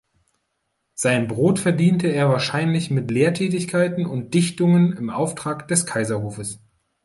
Sein 0.95 1.27
Brot 1.27 1.59
verdiente 1.59 2.07
er 2.07 2.27
wahrscheinlich 2.27 2.89
mit 2.89 3.11
Lehrtätigkeiten 3.11 4.07
und 4.07 4.33
Dichtungen 4.33 4.93
im 4.93 5.11
Auftrag 5.11 5.67
des 5.67 5.85
Kaiserhofes. 5.85 6.59